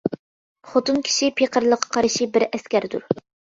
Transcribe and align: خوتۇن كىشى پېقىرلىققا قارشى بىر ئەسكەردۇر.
خوتۇن 0.69 0.97
كىشى 1.09 1.29
پېقىرلىققا 1.41 1.93
قارشى 1.99 2.31
بىر 2.39 2.49
ئەسكەردۇر. 2.51 3.09